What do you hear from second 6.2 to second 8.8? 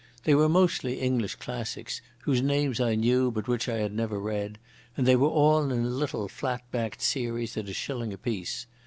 flat backed series at a shilling apiece.